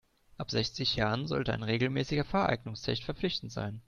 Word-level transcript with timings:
Ab 0.39 0.49
sechzig 0.49 0.95
Jahren 0.95 1.27
sollte 1.27 1.53
ein 1.53 1.61
regelmäßiger 1.61 2.23
Fahreignungstest 2.25 3.03
verpflichtend 3.03 3.51
sein. 3.51 3.79